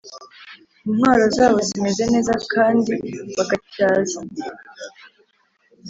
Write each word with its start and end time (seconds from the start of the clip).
intwaro 0.87 1.23
zabo 1.35 1.57
zimeze 1.67 2.03
neza 2.13 2.33
kandi 2.53 2.93
bagatyaza 3.35 4.19